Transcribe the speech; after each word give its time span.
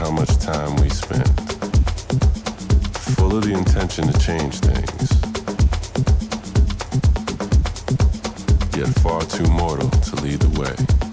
how 0.00 0.10
much 0.10 0.34
time 0.38 0.74
we 0.76 0.88
spent, 0.88 1.28
full 3.16 3.36
of 3.36 3.44
the 3.44 3.52
intention 3.52 4.10
to 4.10 4.18
change 4.18 4.58
things, 4.60 5.10
yet 8.78 8.88
far 9.00 9.20
too 9.20 9.46
mortal 9.52 9.90
to 9.90 10.16
lead 10.22 10.40
the 10.40 10.60
way. 10.60 11.09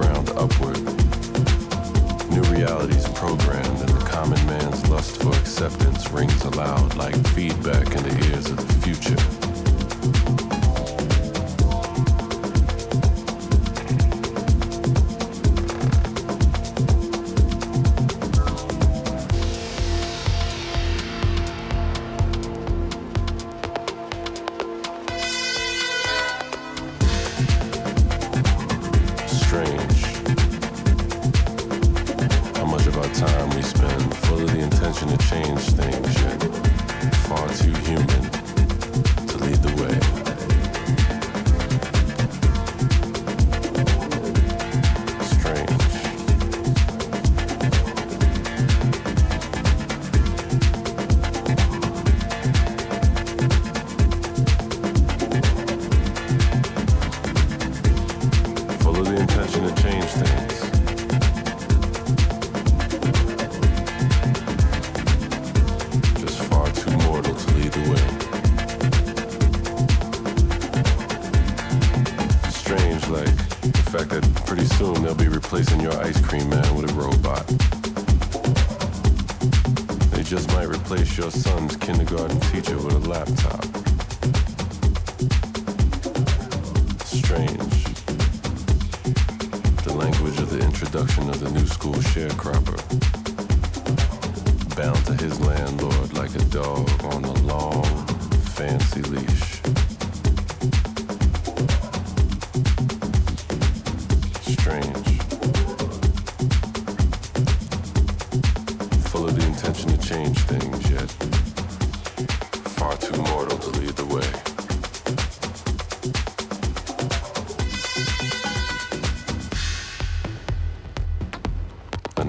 ground 0.00 0.30
upward. 0.30 0.78
New 2.30 2.42
realities 2.54 3.06
programmed, 3.10 3.80
and 3.80 3.88
the 3.90 4.04
common 4.08 4.46
man's 4.46 4.88
lust 4.88 5.22
for 5.22 5.34
acceptance 5.36 6.10
rings 6.10 6.42
aloud 6.44 6.94
like 6.96 7.14
feedback 7.28 7.86
in 7.94 8.02
the 8.04 8.28
ears 8.28 8.46
of 8.50 8.56
the 8.56 8.72
future. 8.86 10.49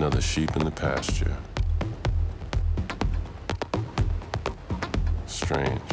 another 0.02 0.20
sheep 0.20 0.56
in 0.56 0.66
the 0.66 0.72
pasture. 0.72 1.38
Strange. 5.28 5.91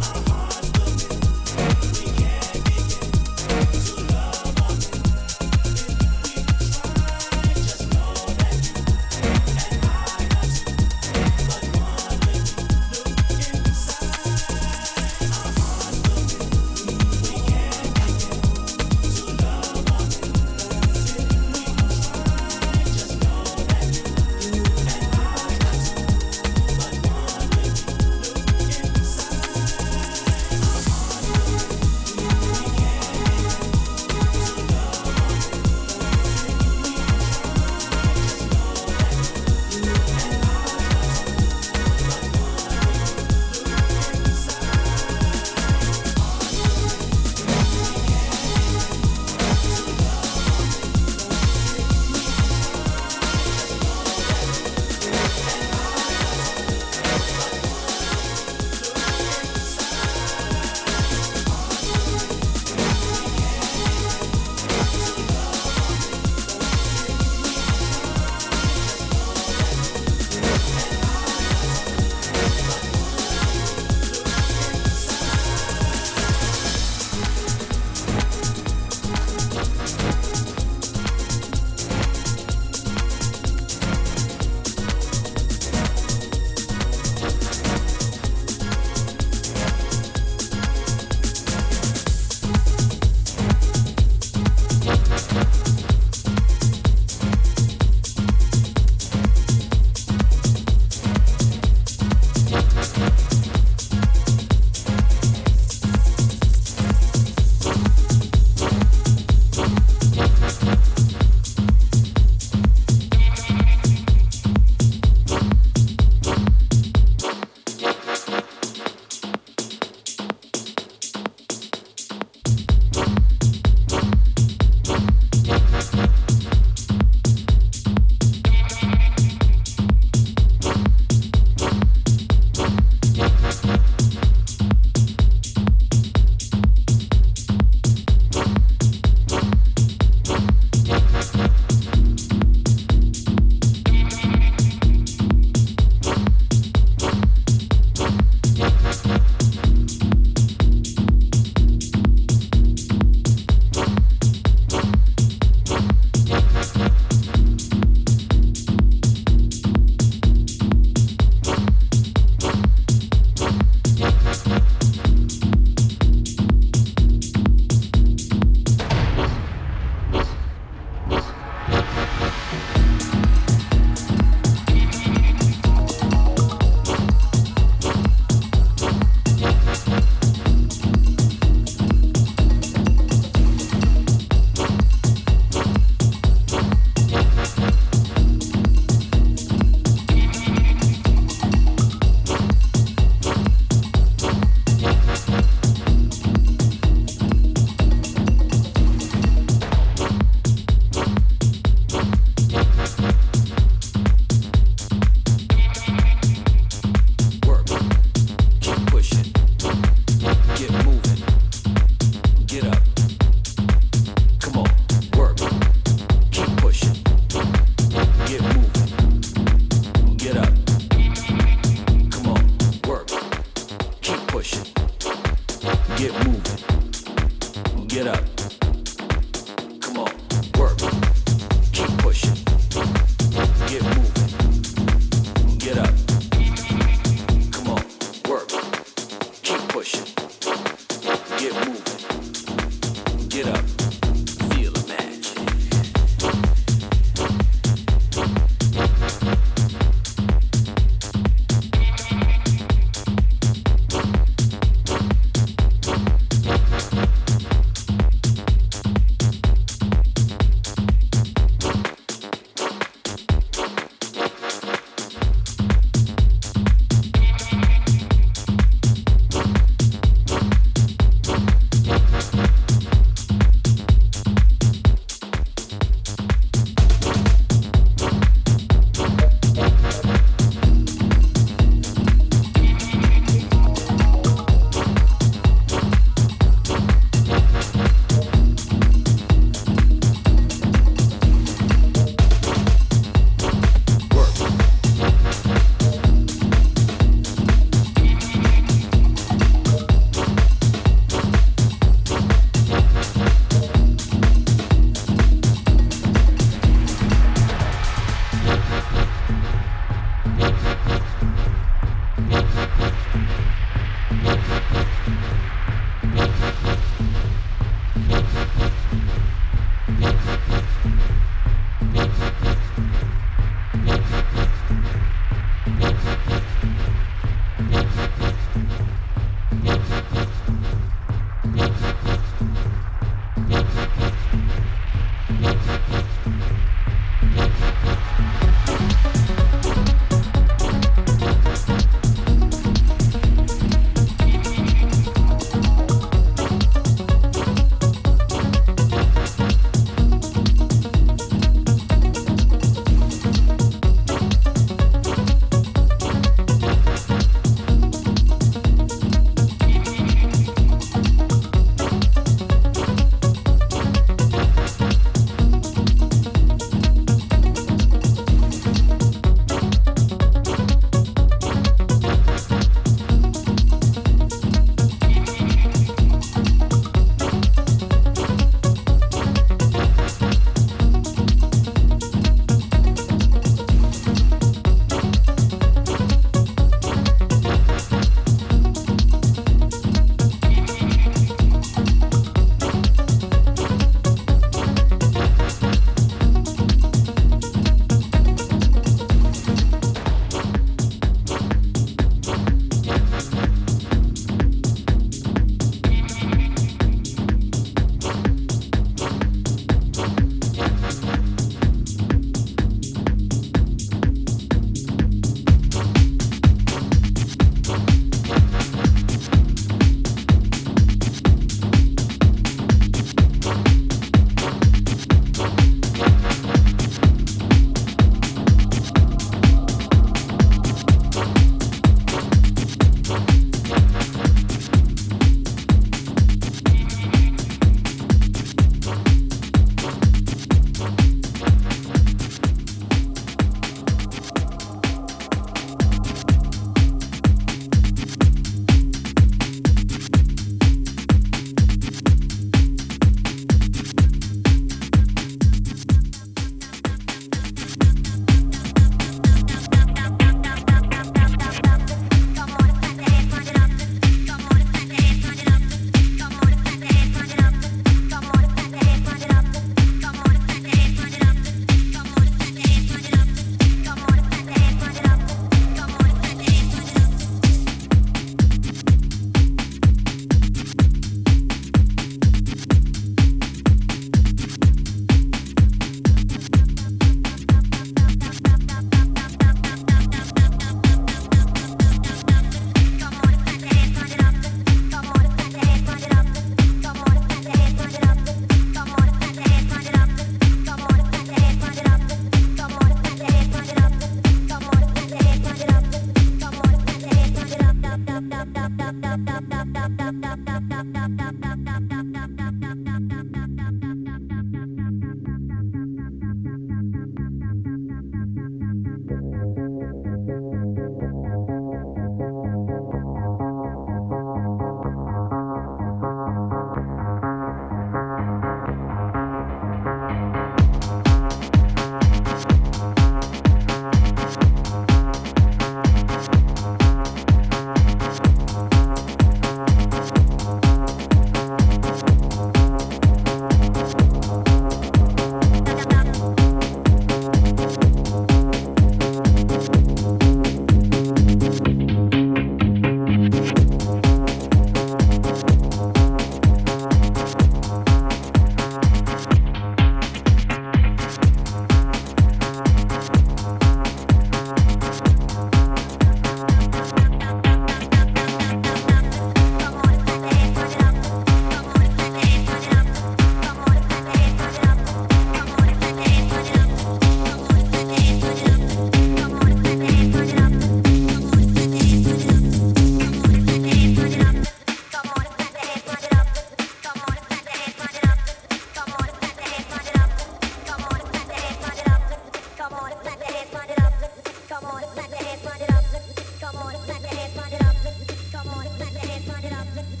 let, 599.75 599.85
let, 599.89 600.00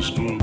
school. 0.00 0.39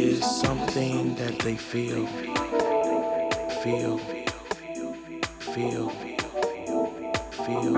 Is 0.00 0.24
something 0.24 1.14
that 1.16 1.38
they 1.40 1.56
feel, 1.56 2.06
feel, 3.62 3.98
feel, 5.52 5.88
feel. 5.88 5.88
Feel. 7.44 7.76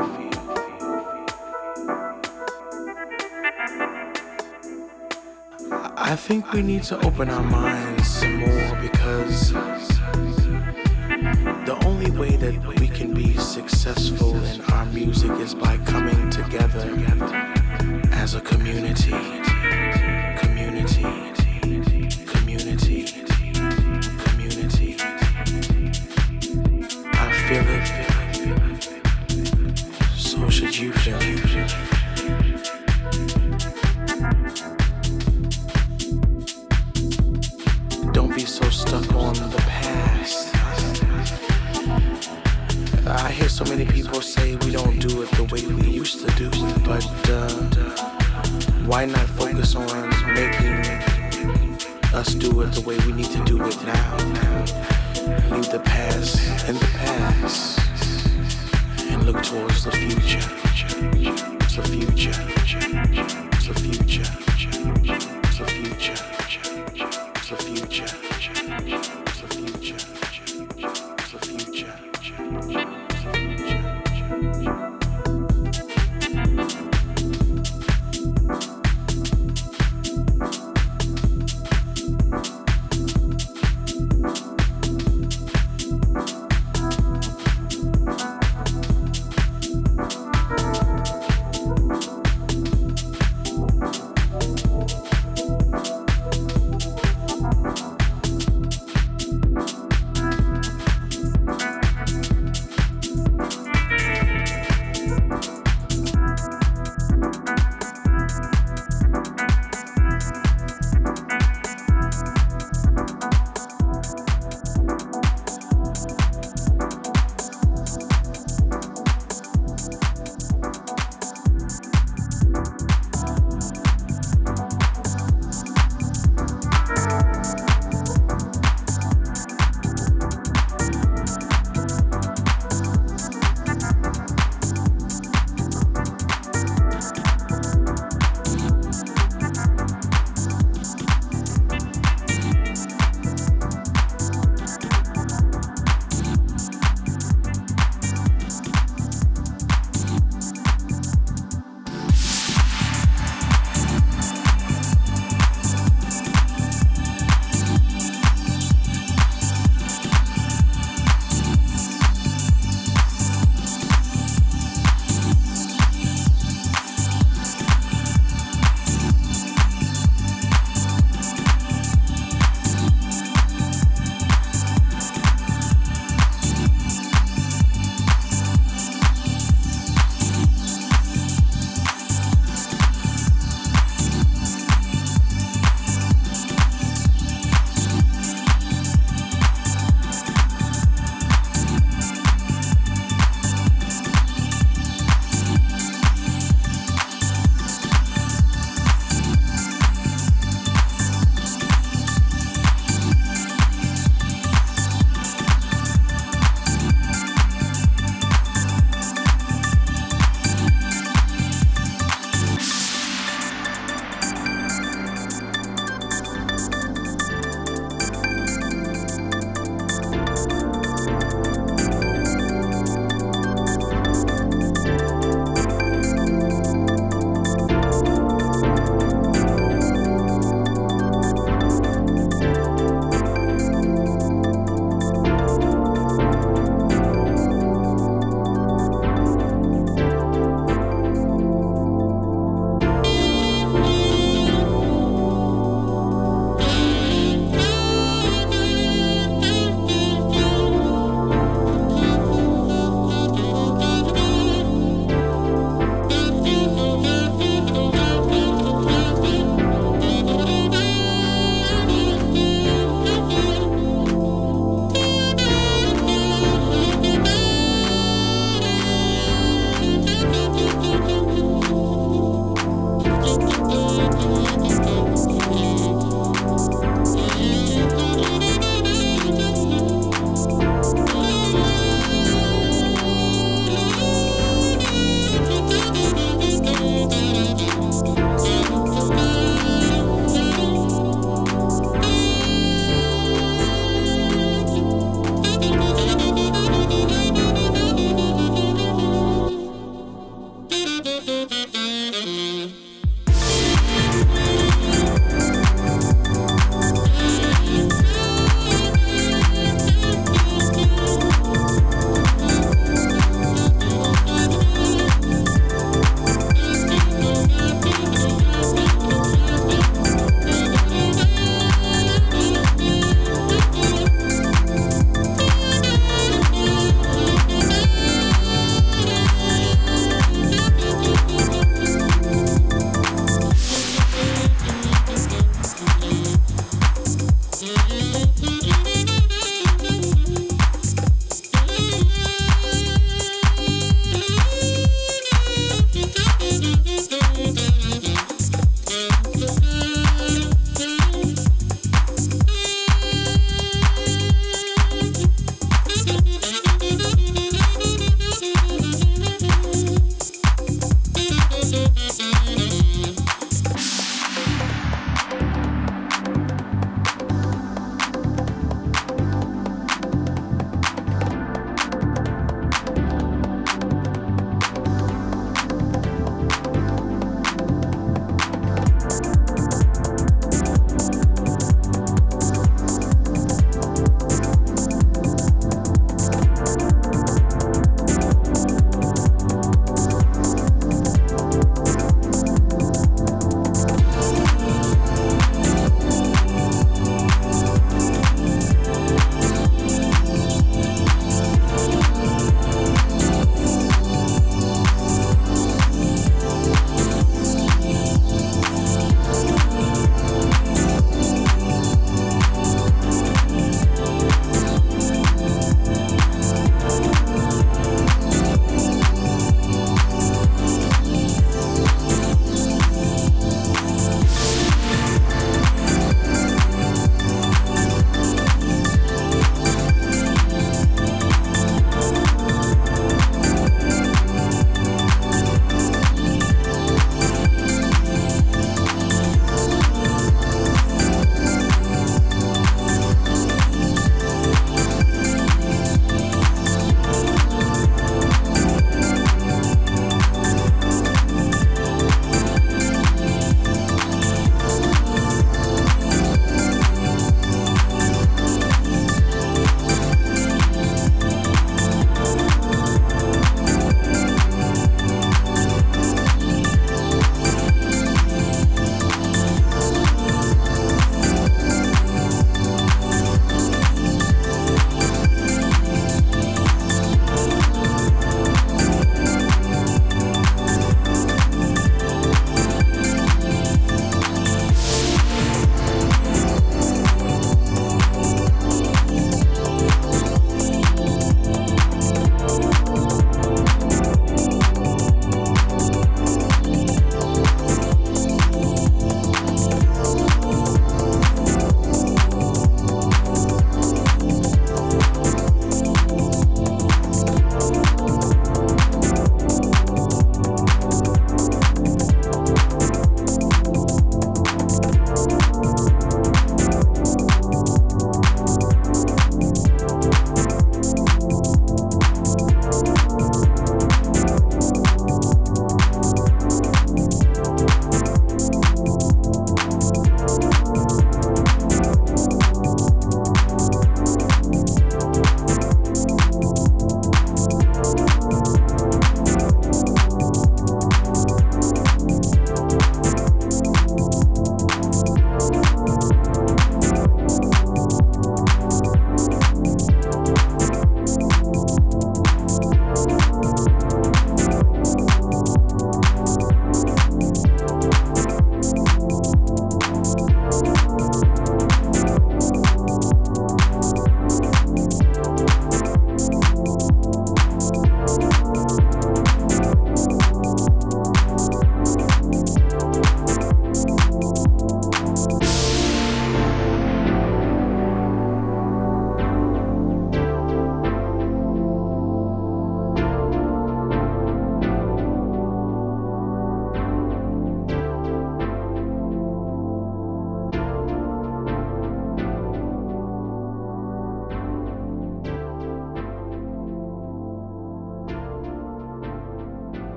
I 5.96 6.16
think 6.16 6.52
we 6.52 6.62
need 6.62 6.82
to 6.84 6.98
open 7.06 7.30
our 7.30 7.42
minds 7.42 8.06
some 8.06 8.36
more 8.36 8.78
because 8.82 9.52
the 11.64 11.78
only 11.86 12.10
way 12.10 12.36
that 12.36 12.66
we 12.66 12.88
can 12.88 13.14
be 13.14 13.36
successful 13.36 14.34
in 14.44 14.60
our 14.72 14.84
music 14.86 15.30
is 15.38 15.54
by 15.54 15.78
coming 15.78 16.28
together 16.30 16.90
as 18.12 18.34
a. 18.34 18.40
Community. 18.40 19.49